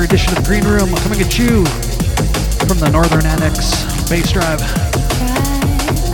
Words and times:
another 0.00 0.14
edition 0.14 0.38
of 0.38 0.44
Green 0.44 0.64
Room 0.64 0.88
coming 1.02 1.20
at 1.20 1.38
you 1.38 1.66
from 2.66 2.78
the 2.78 2.88
Northern 2.90 3.26
Annex 3.26 4.08
Bass 4.08 4.32
Drive. 4.32 4.60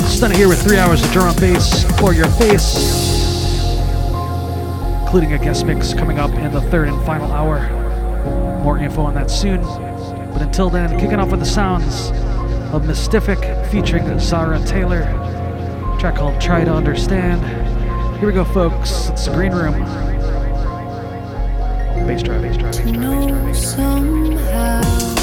Stunna 0.06 0.34
here 0.34 0.48
with 0.48 0.60
three 0.60 0.76
hours 0.76 1.04
of 1.04 1.12
drum 1.12 1.36
bass 1.36 1.84
for 2.00 2.12
your 2.12 2.26
face, 2.30 3.74
including 5.02 5.34
a 5.34 5.38
guest 5.38 5.66
mix 5.66 5.94
coming 5.94 6.18
up 6.18 6.32
in 6.32 6.52
the 6.52 6.62
third 6.62 6.88
and 6.88 7.00
final 7.06 7.30
hour. 7.30 7.60
More 8.64 8.78
info 8.78 9.02
on 9.02 9.14
that 9.14 9.30
soon. 9.30 9.60
But 10.32 10.42
until 10.42 10.68
then, 10.68 10.98
kicking 10.98 11.20
off 11.20 11.30
with 11.30 11.40
the 11.40 11.46
sounds 11.46 12.10
of 12.72 12.82
Mystific 12.82 13.70
featuring 13.70 14.18
Zara 14.18 14.58
Taylor. 14.64 15.02
track 16.00 16.16
called 16.16 16.40
Try 16.40 16.64
to 16.64 16.72
Understand. 16.72 17.40
Here 18.18 18.26
we 18.26 18.34
go, 18.34 18.44
folks. 18.44 19.10
It's 19.10 19.26
the 19.26 19.34
Green 19.34 19.52
Room. 19.52 19.74
Bass 22.06 22.22
drive, 22.22 22.42
bass 22.42 22.56
drive, 22.56 22.72
bass 22.72 22.78
drive, 22.78 22.94
drive. 22.94 23.15
Somehow. 23.56 25.15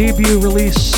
Debut 0.00 0.38
release, 0.38 0.89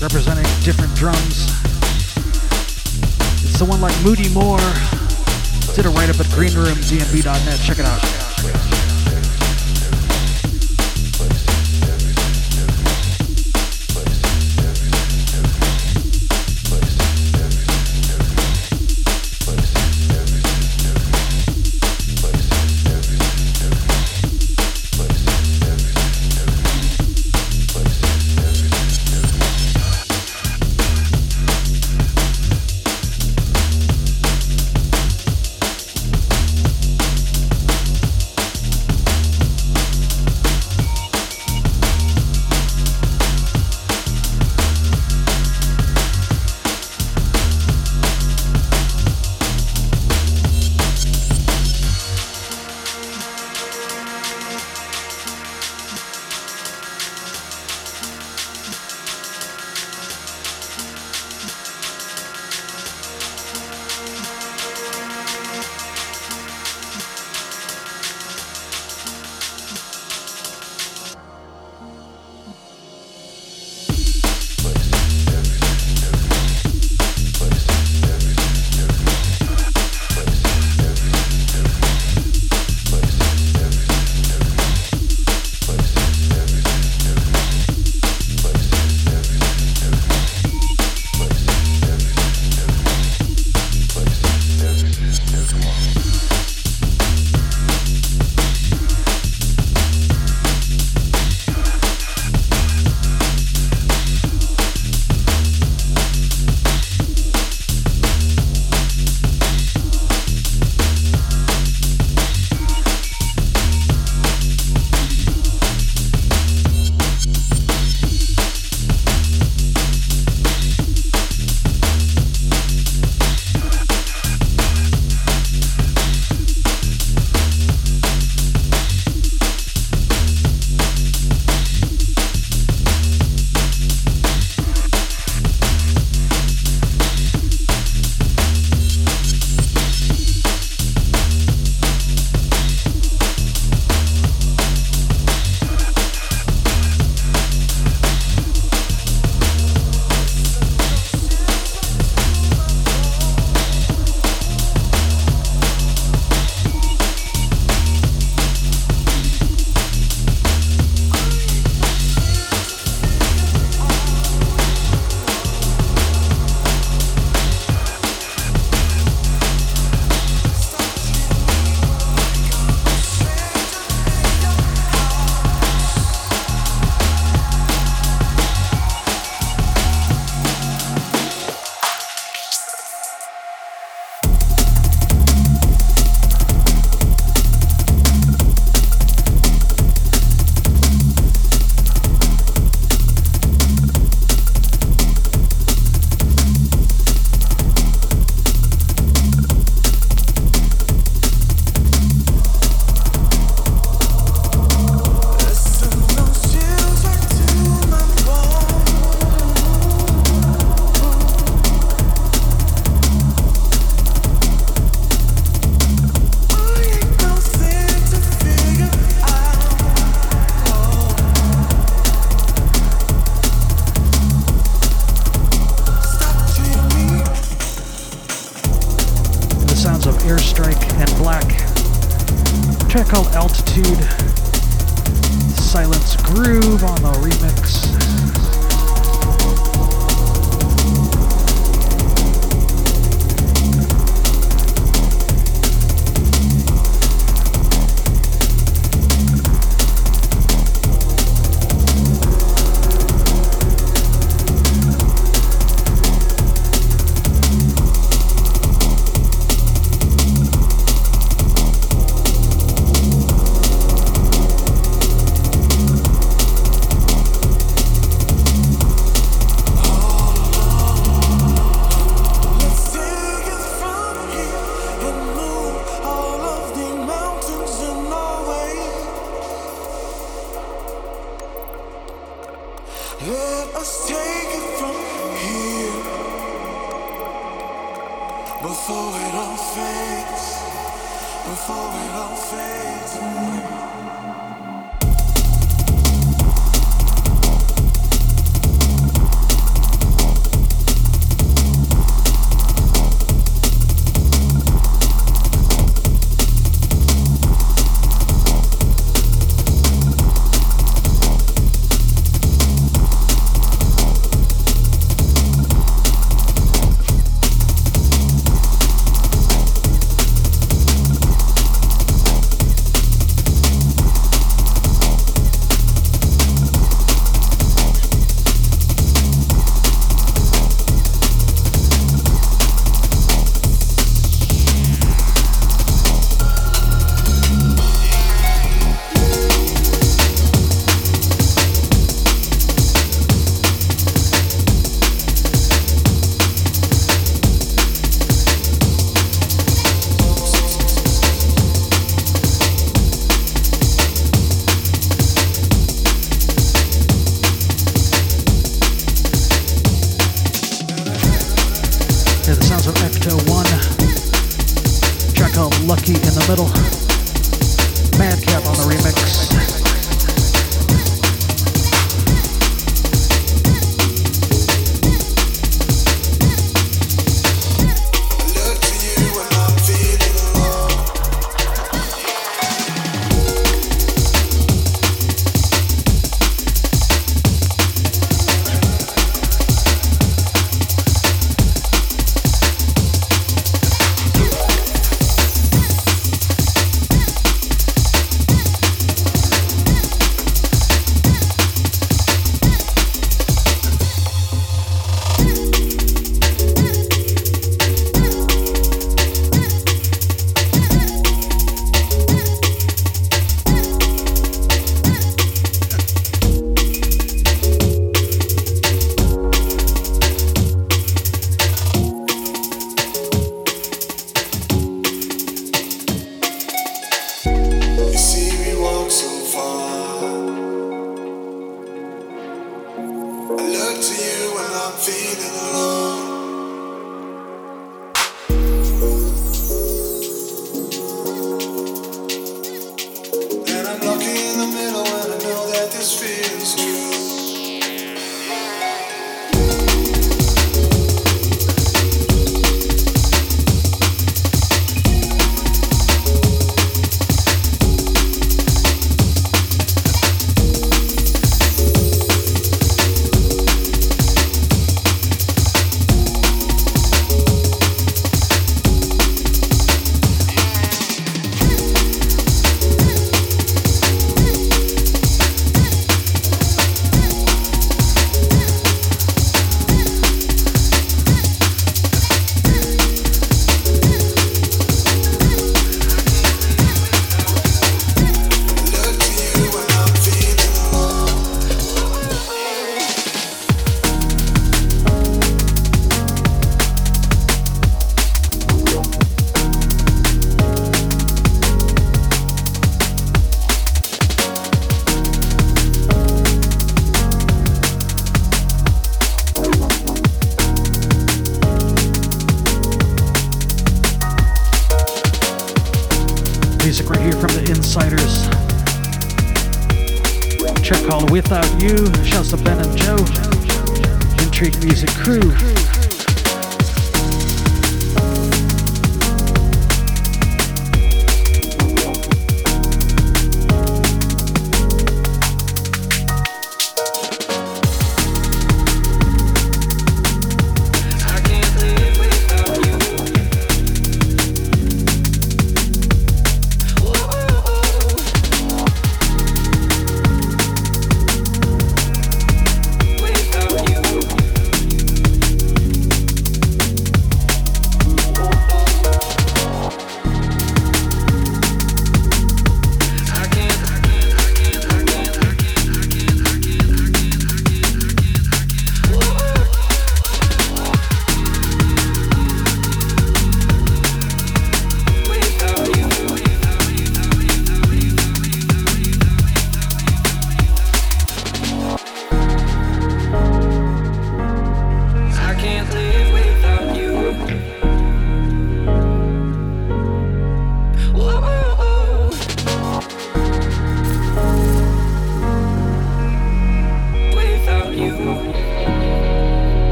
Representing 0.00 0.44
different 0.64 0.94
drums. 0.94 1.50
It's 3.44 3.58
the 3.58 3.66
one 3.68 3.82
like 3.82 3.94
Moody 4.02 4.30
Moore. 4.30 4.56
Did 5.74 5.84
a 5.84 5.90
write 5.90 6.08
up 6.08 6.18
at 6.18 6.24
greenroomdnb.net. 6.32 7.60
Check 7.60 7.78
it 7.78 7.84
out. 7.84 8.15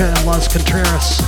And 0.00 0.24
Loz 0.24 0.48
Contreras. 0.48 1.19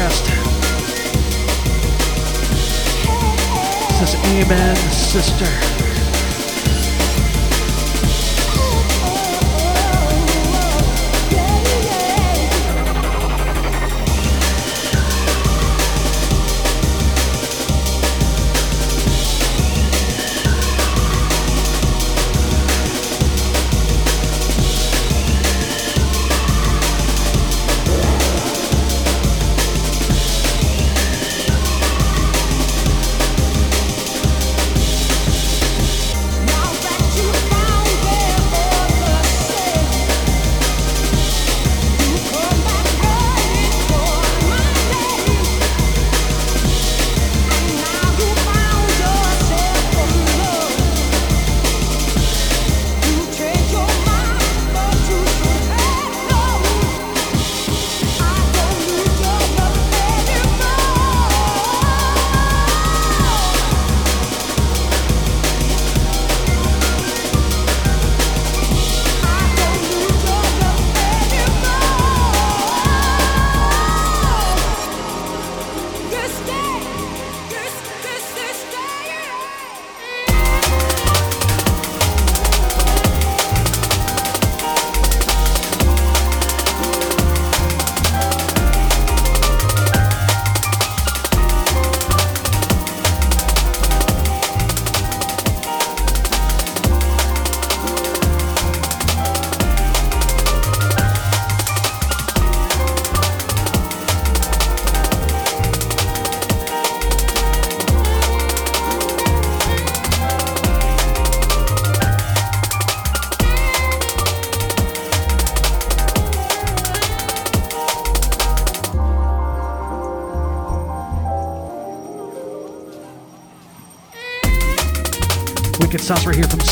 High 0.00 0.04
This 3.98 4.14
is 4.14 4.20
Amen, 4.26 4.76
Sister. 4.92 5.67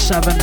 7 0.07 0.36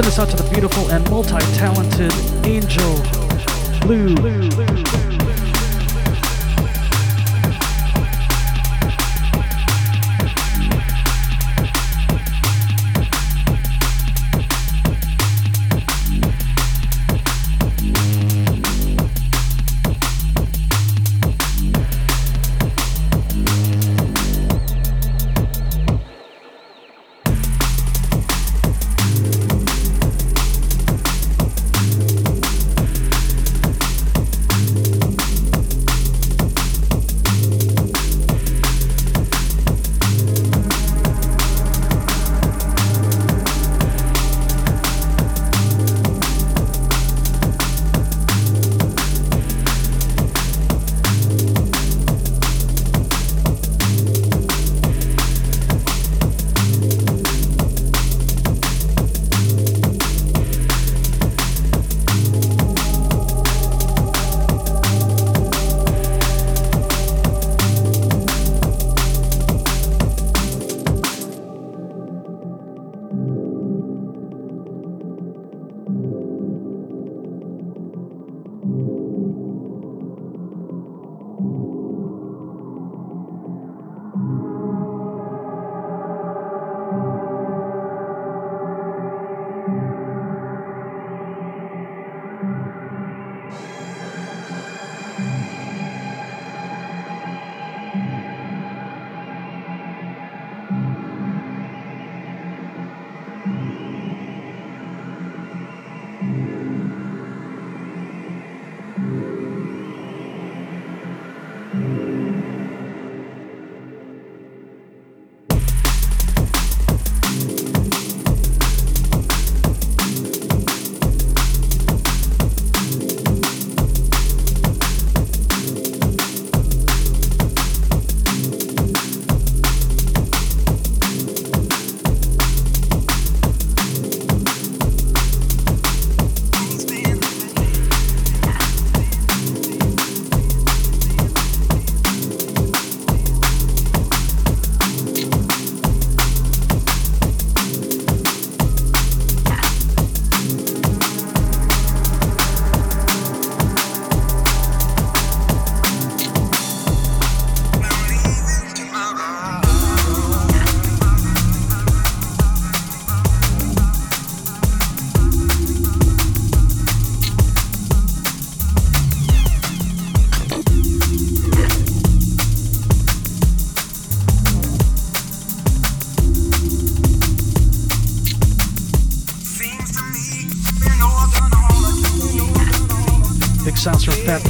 Send 0.00 0.08
us 0.08 0.18
out 0.18 0.30
to 0.30 0.42
the 0.42 0.48
beautiful 0.48 0.90
and 0.92 1.10
multi-talented 1.10 2.10
Angel 2.46 2.96
Blue. 3.82 4.99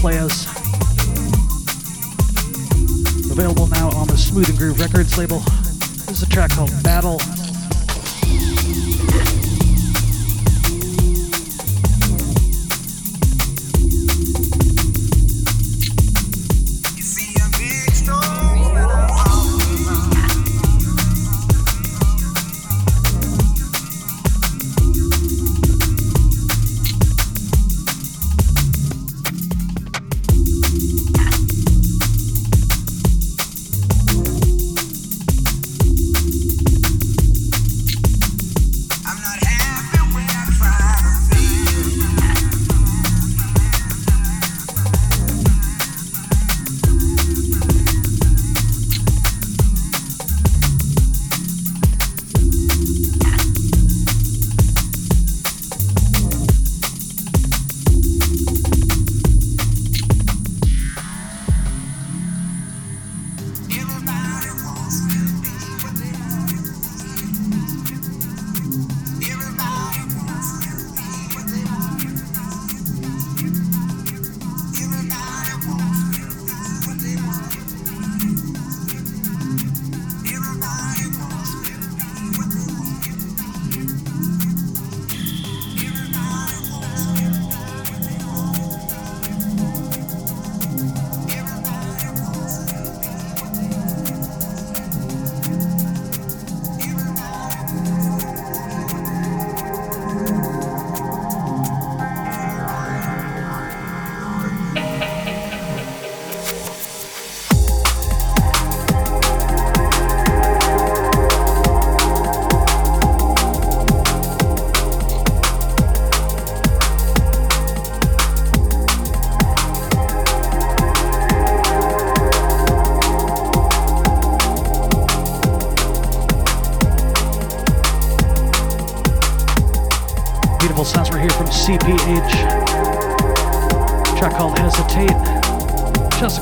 Blue. 0.00 0.39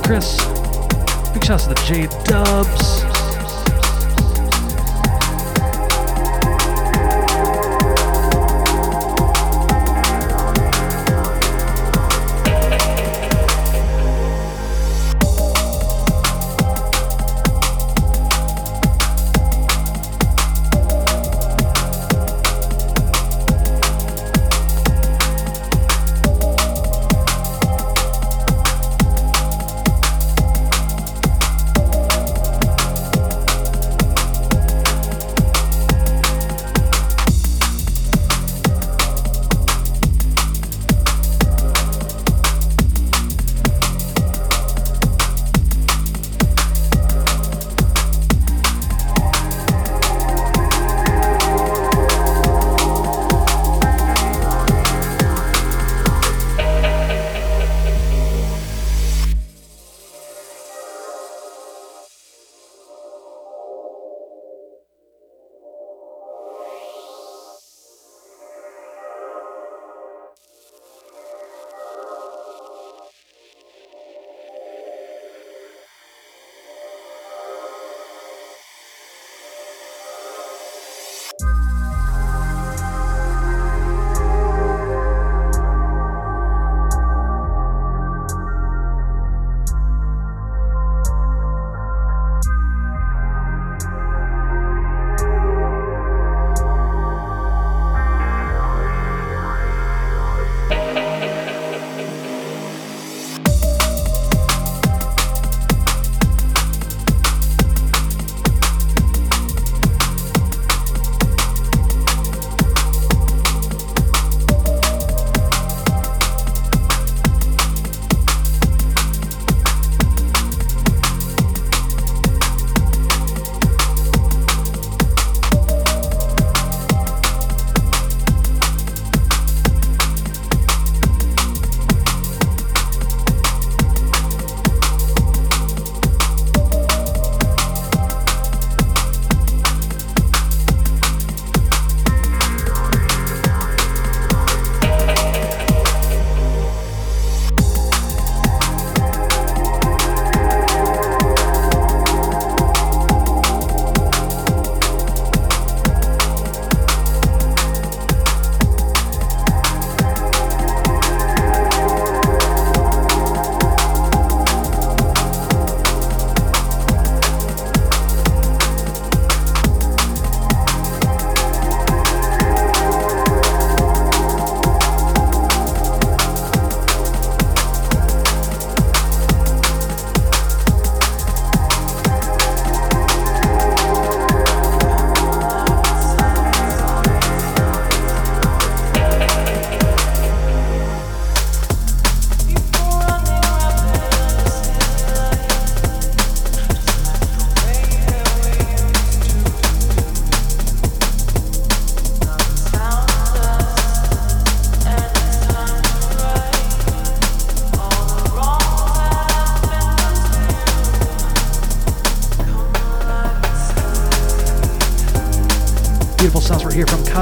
Chris. 0.08 0.38
Big 1.34 1.44
shouts 1.44 1.64
to 1.64 1.74
the 1.74 1.82
J 1.86 2.06
Dubs. 2.24 2.87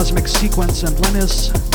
Cosmic 0.07 0.28
Sequence 0.28 0.84
and 0.84 1.00
Leniz. 1.00 1.65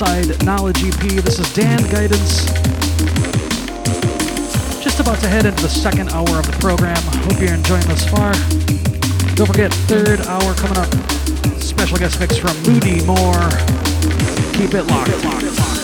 Inside 0.00 0.44
Knowledge 0.44 0.84
EP. 0.84 1.24
This 1.24 1.40
is 1.40 1.52
Dan 1.54 1.82
Guidance. 1.90 2.44
Just 4.80 5.00
about 5.00 5.18
to 5.18 5.26
head 5.26 5.44
into 5.44 5.60
the 5.60 5.68
second 5.68 6.10
hour 6.10 6.38
of 6.38 6.46
the 6.46 6.56
program. 6.60 7.02
Hope 7.24 7.40
you're 7.40 7.52
enjoying 7.52 7.84
this 7.88 8.08
far. 8.08 8.32
Don't 9.34 9.48
forget, 9.48 9.74
third 9.88 10.20
hour 10.20 10.54
coming 10.54 10.78
up. 10.78 10.94
Special 11.60 11.96
guest 11.96 12.20
mix 12.20 12.36
from 12.36 12.56
Moody 12.62 13.04
Moore. 13.06 13.50
Keep 14.54 14.74
it 14.74 14.84
locked. 14.84 15.10
Keep 15.10 15.18
it 15.18 15.58
locked. 15.58 15.77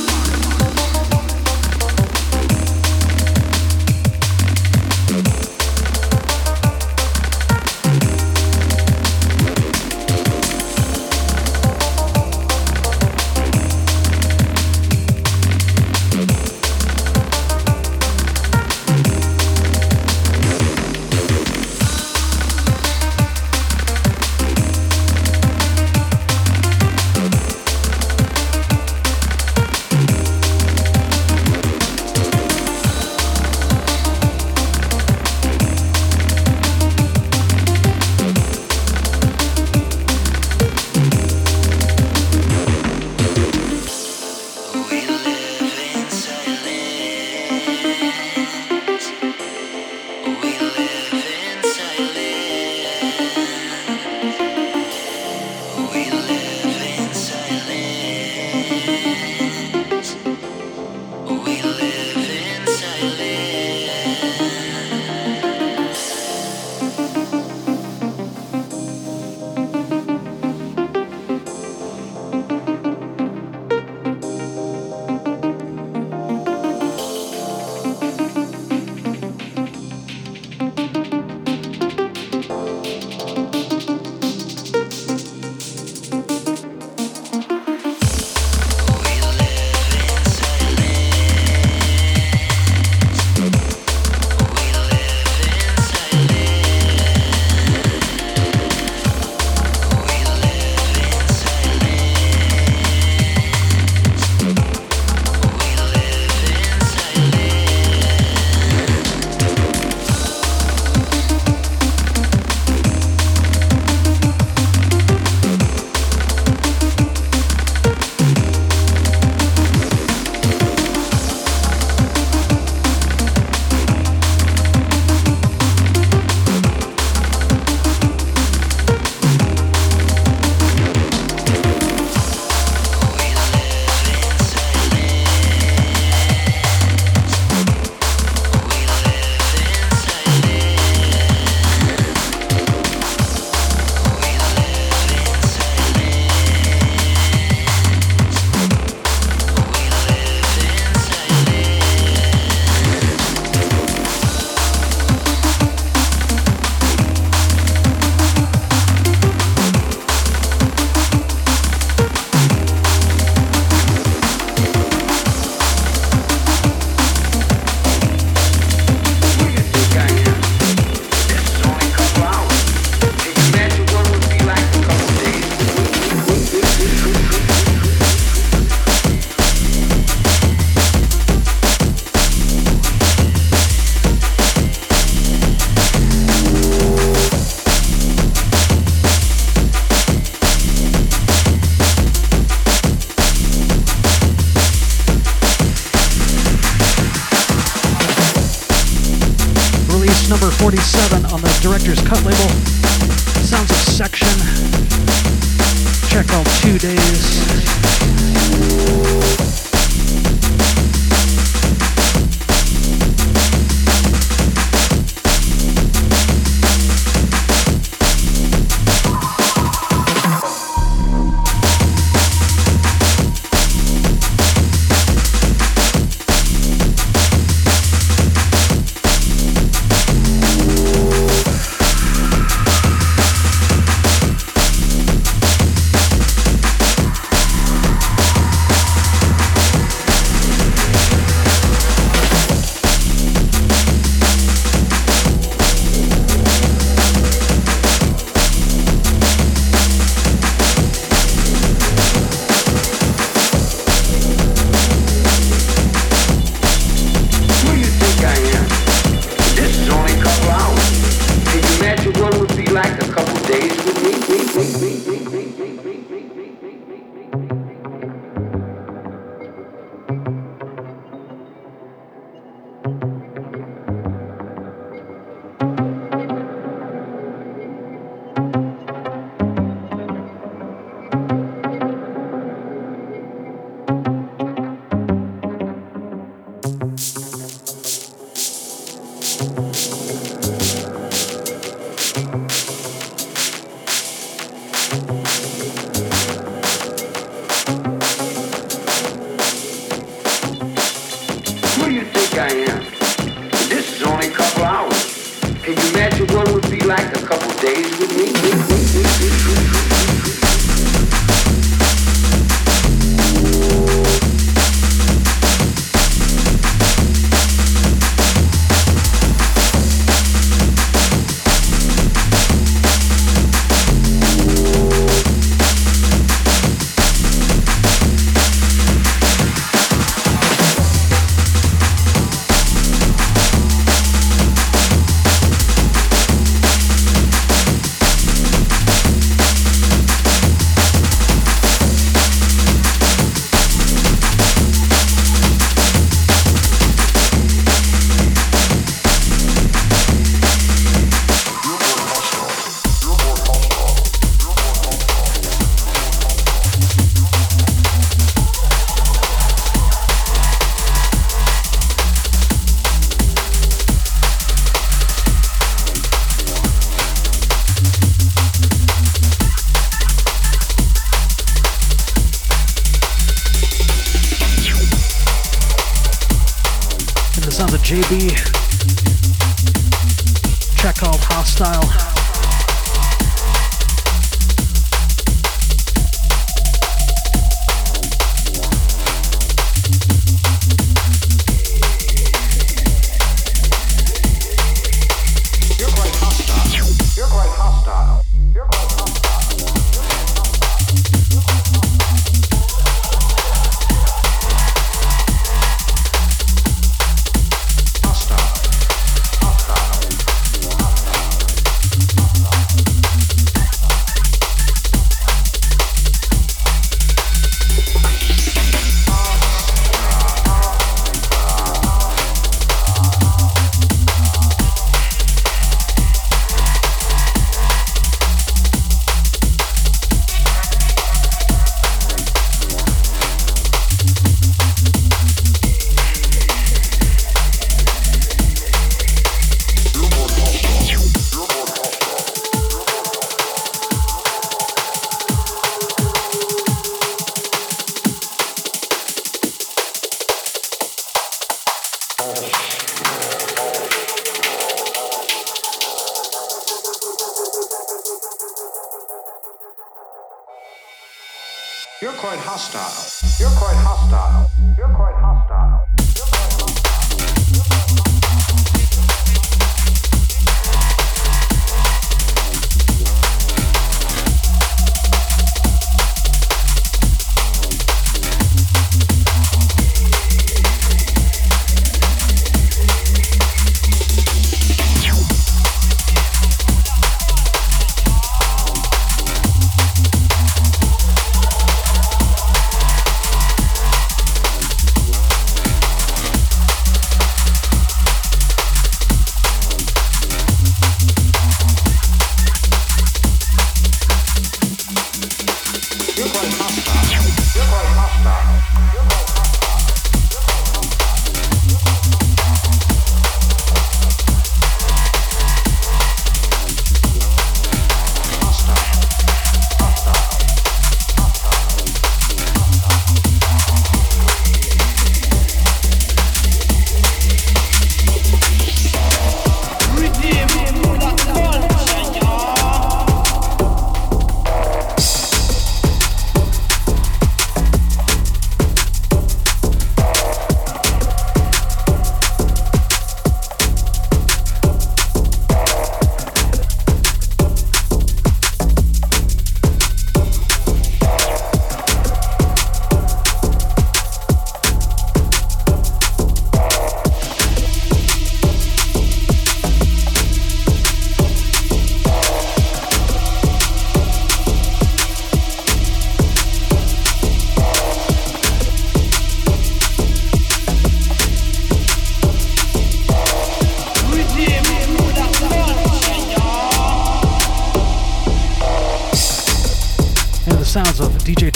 Director's 201.64 202.02
Cut 202.02 202.22
label. 202.26 202.73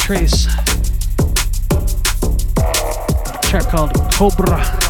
Trace. 0.09 0.47
Track 3.43 3.69
called 3.69 3.93
Cobra. 4.11 4.88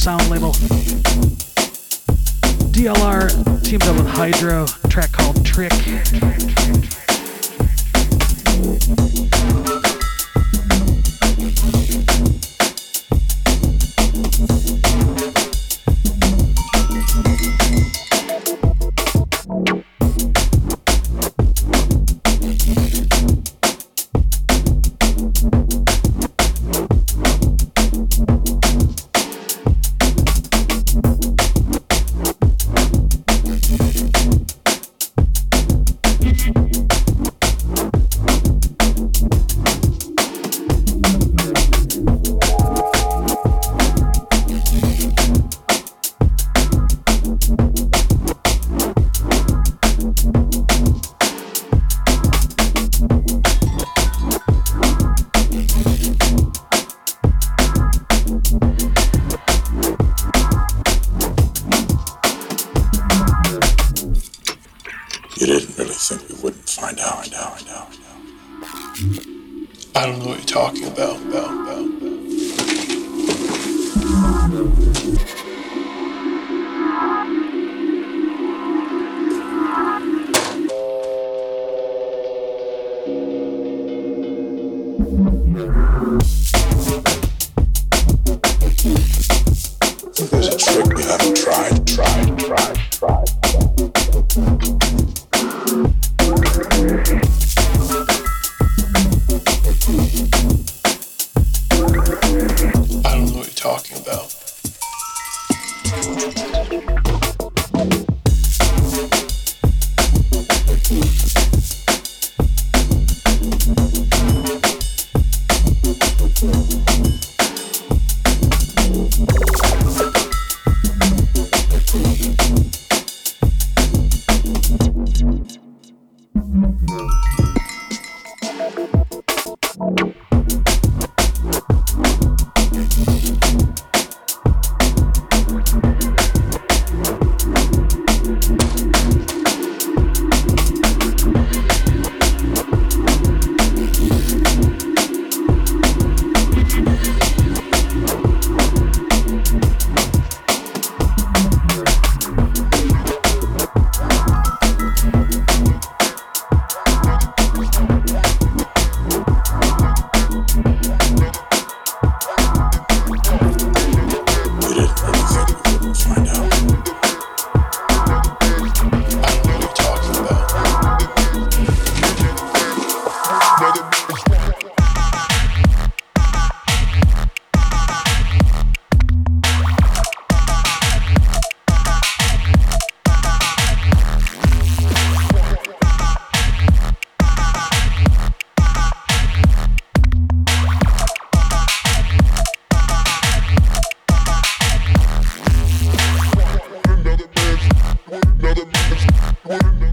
Sound 0.00 0.30
label. 0.30 0.79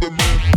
Sounds 0.01 0.56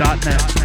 greenroomdmb.net. 0.00 0.59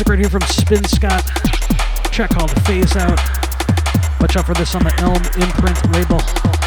record 0.00 0.18
here 0.18 0.28
from 0.28 0.42
Spinscott. 0.42 1.24
Track 2.12 2.36
the 2.46 2.60
Phase 2.62 2.94
Out. 2.96 3.18
Watch 4.20 4.36
out 4.36 4.44
for 4.44 4.52
this 4.52 4.74
on 4.74 4.84
the 4.84 4.94
Elm 5.00 5.22
Imprint 5.40 5.92
label. 5.92 6.57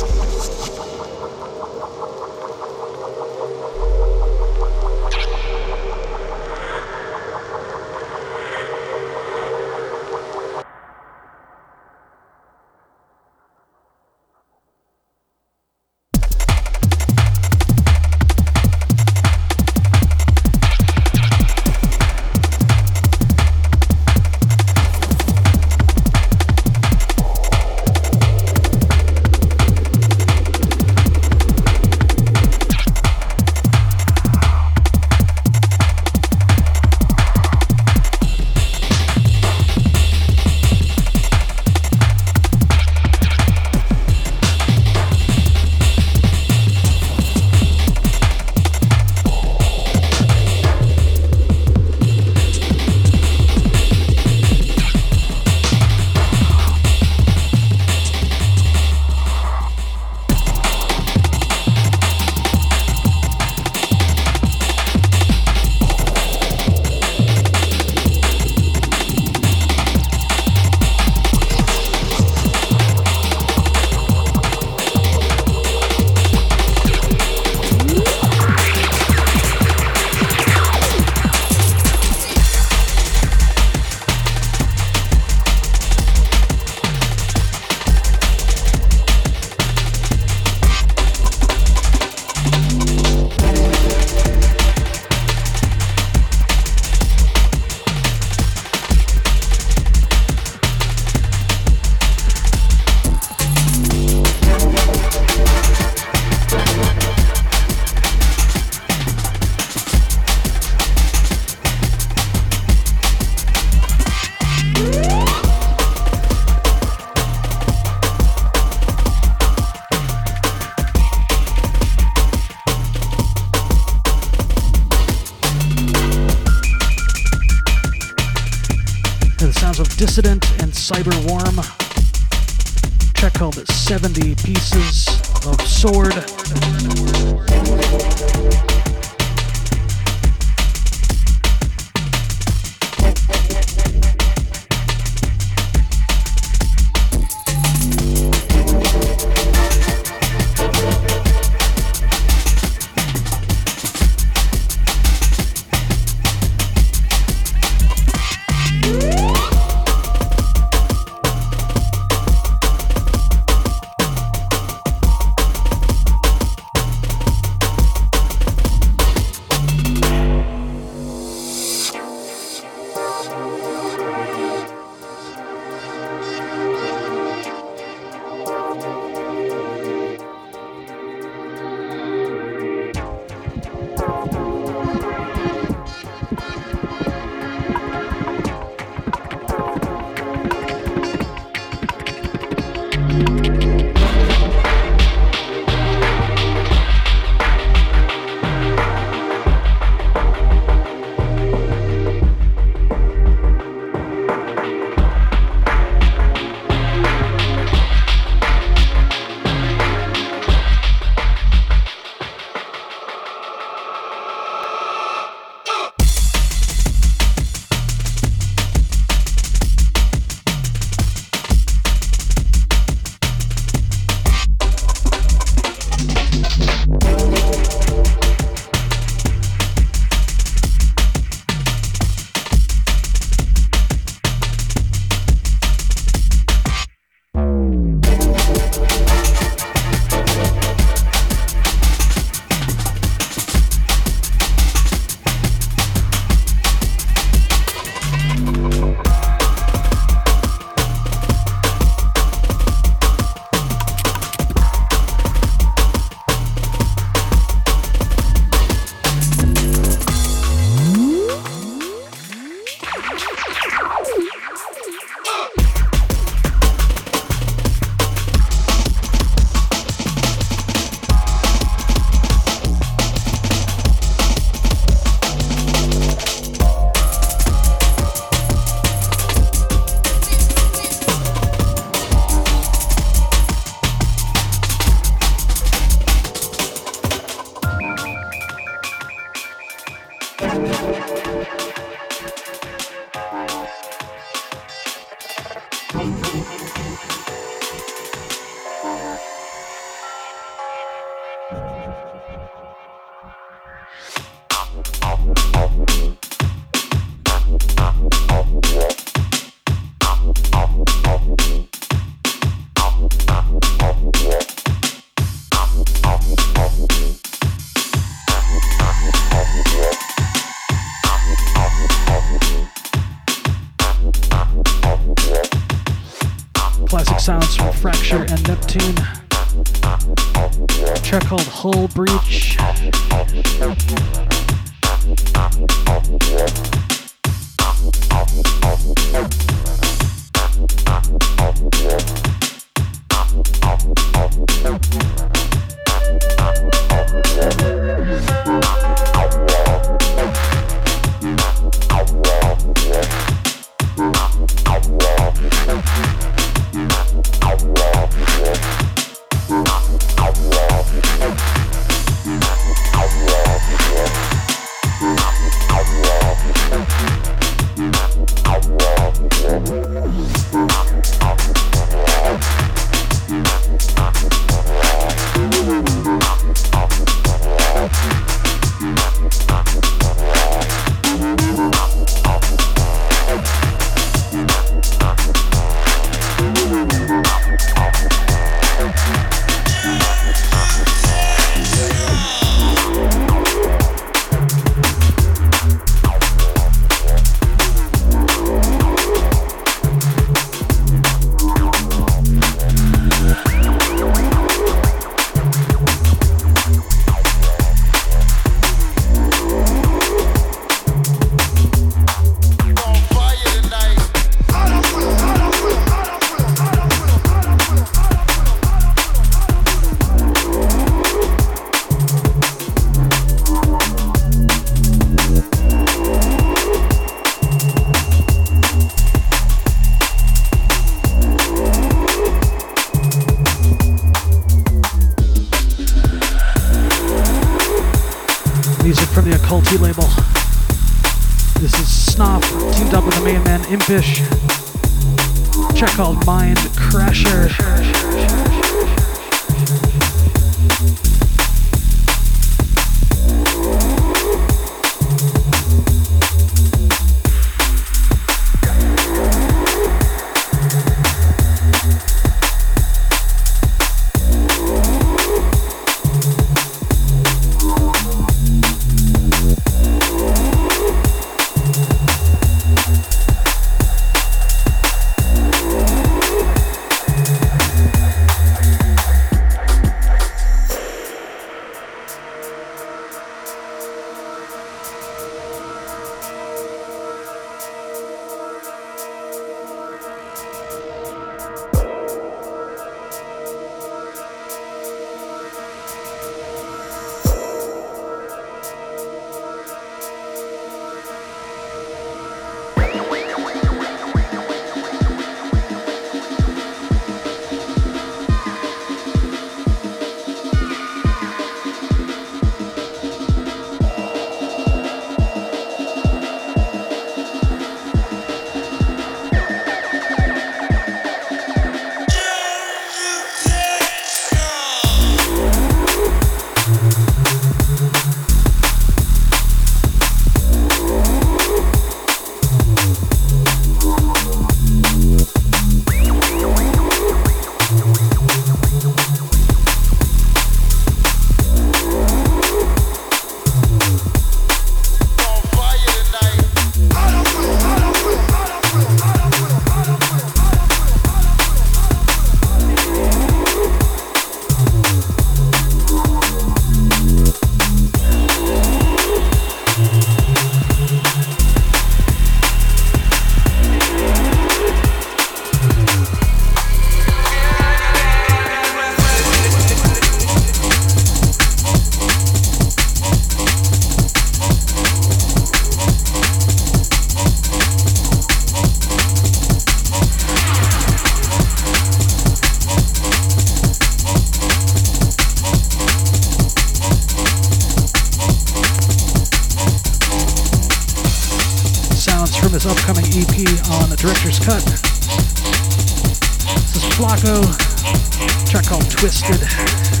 called 598.71 598.89
Twisted. 598.89 600.00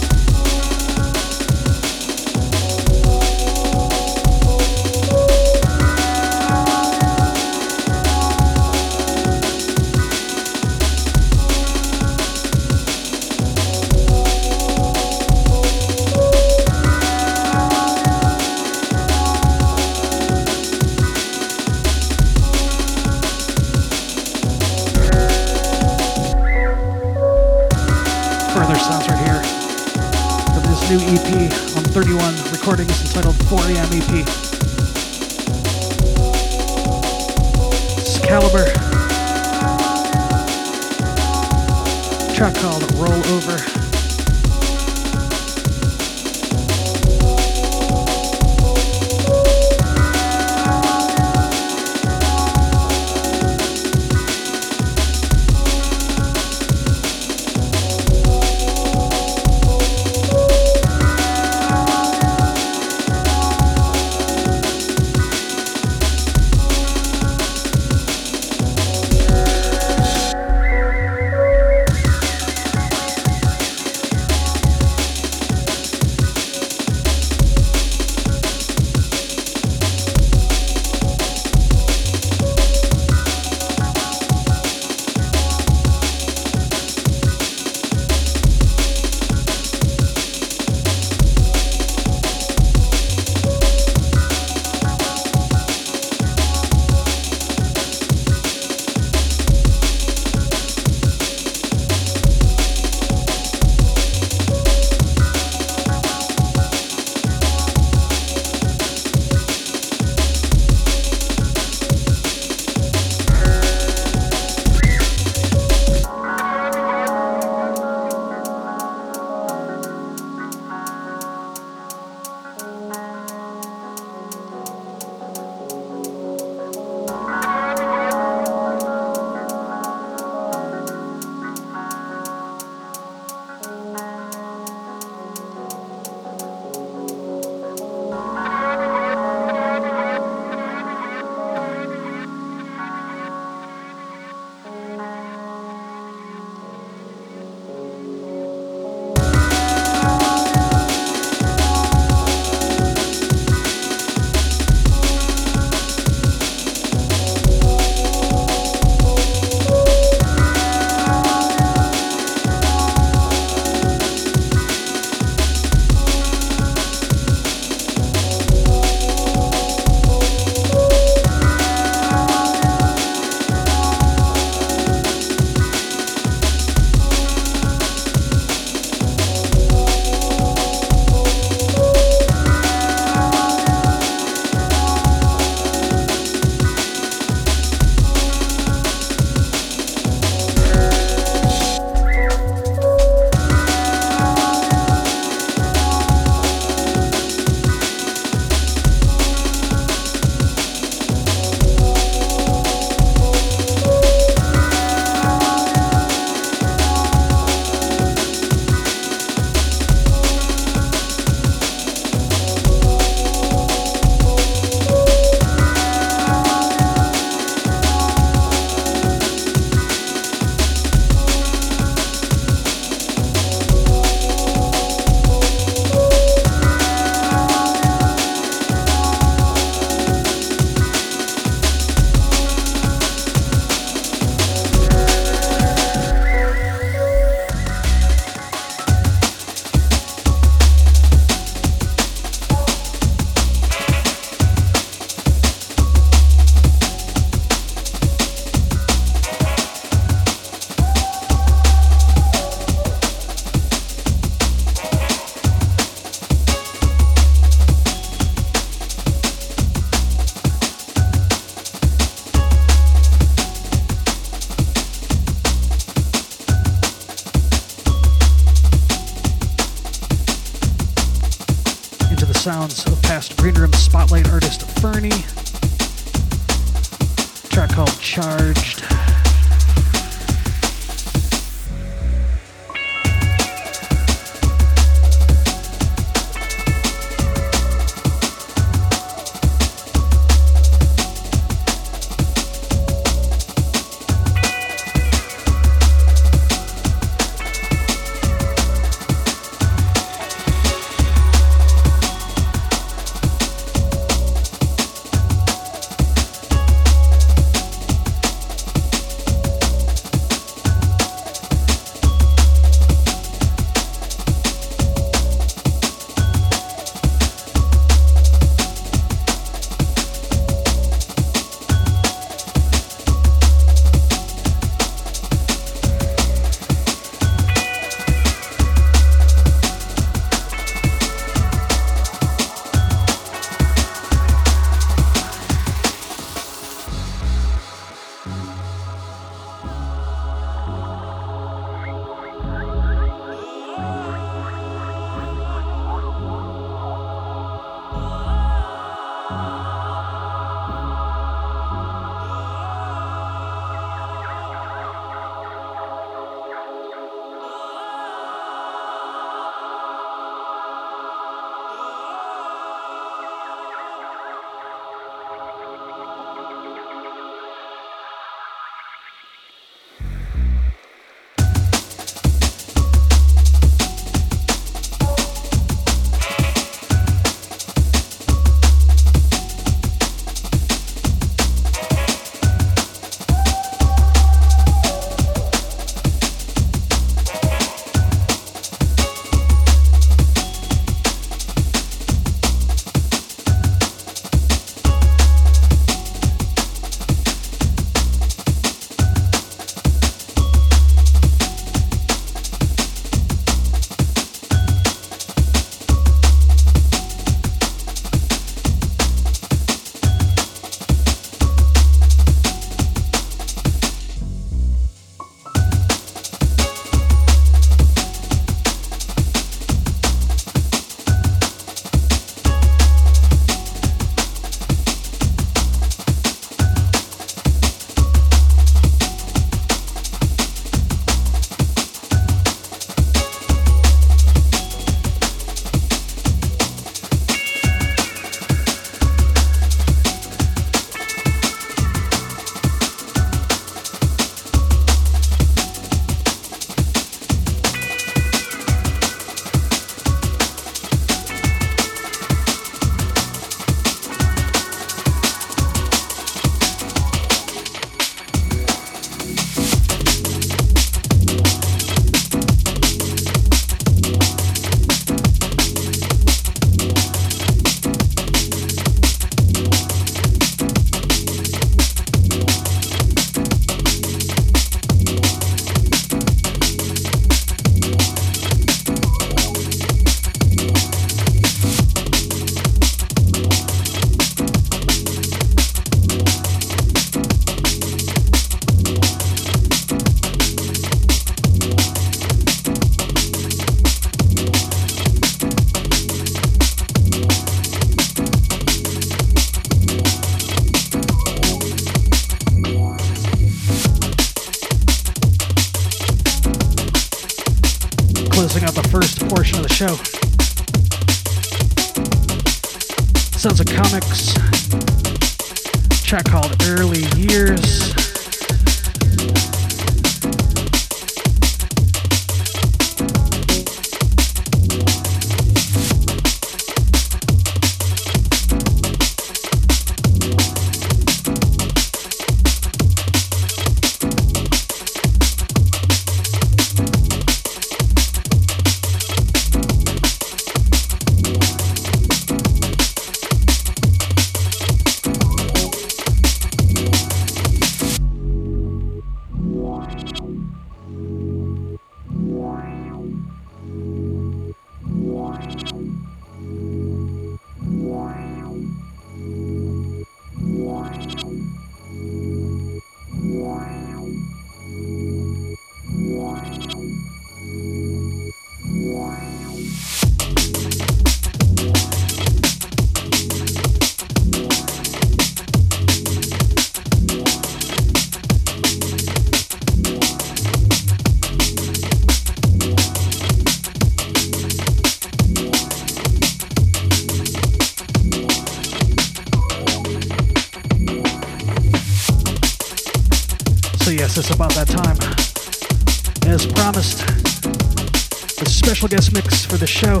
Special 598.82 598.96
guest 598.96 599.14
mix 599.14 599.44
for 599.44 599.58
the 599.58 599.64
show, 599.64 600.00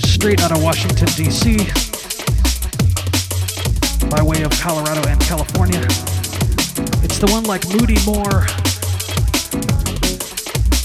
straight 0.00 0.40
out 0.40 0.50
of 0.50 0.62
Washington, 0.62 1.06
D.C., 1.12 1.58
by 4.08 4.22
way 4.22 4.40
of 4.44 4.50
Colorado 4.52 5.06
and 5.06 5.20
California. 5.20 5.84
It's 7.04 7.18
the 7.18 7.28
one 7.28 7.44
like 7.44 7.68
Moody 7.68 8.00
Moore 8.08 8.48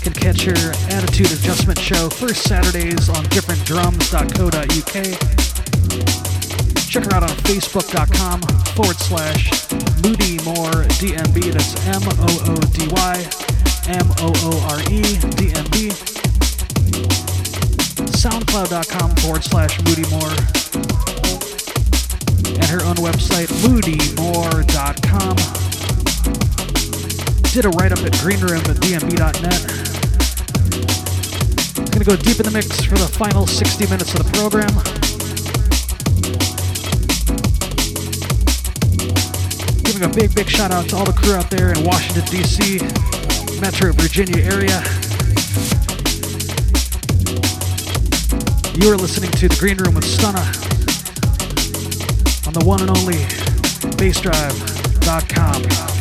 can 0.04 0.12
catch 0.12 0.44
your 0.44 0.60
attitude 0.91 1.32
adjustment 1.32 1.80
show 1.80 2.10
first 2.10 2.44
Saturdays 2.44 3.08
on 3.08 3.24
differentdrums.co.uk. 3.32 4.95
Check 6.90 7.06
her 7.06 7.14
out 7.16 7.24
on 7.24 7.32
facebook.com 7.48 8.41
forward 8.76 8.98
slash 8.98 9.48
Moody 10.04 10.44
Moore 10.44 10.84
DNB. 10.99 11.54
That's 11.54 11.72
M 11.88 12.04
O 12.20 12.28
O 12.52 12.56
D 12.76 12.86
Y 12.91 13.48
M 13.88 14.12
O 14.20 14.34
O 14.44 14.60
R 14.68 14.82
E 14.91 15.02
D 15.38 15.54
N 15.56 15.66
B. 15.72 15.77
SoundCloud.com 18.57 19.15
forward 19.17 19.43
slash 19.43 19.77
Moody 19.84 20.09
Moore. 20.09 20.34
And 22.57 22.65
her 22.65 22.84
own 22.85 22.95
website, 22.95 23.47
moodymoore.com. 23.61 25.35
Did 27.51 27.65
a 27.65 27.69
write 27.69 27.91
up 27.91 27.99
at 27.99 28.13
greenroom.dmb.net. 28.13 29.61
Gonna 31.91 32.05
go 32.05 32.15
deep 32.15 32.39
in 32.39 32.45
the 32.45 32.51
mix 32.51 32.84
for 32.84 32.95
the 32.95 33.07
final 33.07 33.45
60 33.45 33.85
minutes 33.85 34.13
of 34.15 34.25
the 34.25 34.31
program. 34.34 34.73
Giving 39.84 40.03
a 40.03 40.09
big, 40.09 40.34
big 40.34 40.49
shout 40.49 40.71
out 40.71 40.89
to 40.89 40.95
all 40.95 41.05
the 41.05 41.13
crew 41.13 41.35
out 41.35 41.51
there 41.51 41.71
in 41.73 41.84
Washington, 41.84 42.25
D.C., 42.25 42.79
Metro 43.61 43.91
Virginia 43.93 44.43
area. 44.43 45.06
You 48.80 48.94
are 48.94 48.95
listening 48.95 49.32
to 49.32 49.48
The 49.48 49.58
Green 49.60 49.78
Room 49.78 49.95
with 49.95 50.06
Stunna 50.06 50.38
on 52.45 52.54
the 52.54 52.64
one 52.64 52.82
and 52.82 52.91
only 52.91 53.16
bassdrive.com. 53.98 55.97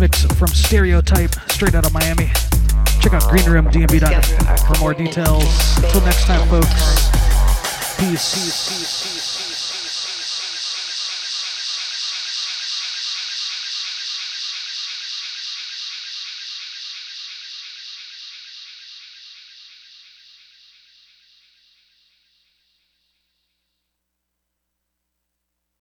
mix 0.00 0.24
from 0.24 0.48
Stereotype, 0.48 1.34
straight 1.50 1.74
out 1.74 1.86
of 1.86 1.92
Miami. 1.92 2.30
Check 3.00 3.12
out 3.14 3.22
greenroomdnb.com 3.22 4.74
for 4.74 4.80
more 4.80 4.94
details. 4.94 5.67